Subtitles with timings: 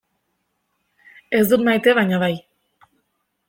[1.41, 2.33] Ez dut maite baina bai.